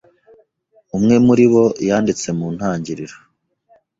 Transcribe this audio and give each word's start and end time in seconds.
umwe 0.97 1.15
muri 1.25 1.45
bo 1.51 1.63
yanditse 1.87 2.27
mu 2.37 2.47
ntangiriro 2.55 3.15